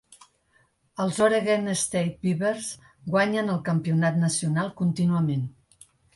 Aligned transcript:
Els 1.03 1.19
Oregon 1.25 1.69
State 1.81 2.15
Beavers 2.23 2.71
guanyen 3.17 3.53
el 3.59 3.61
Campionat 3.69 4.19
Nacional 4.25 4.75
contínuament. 4.83 5.47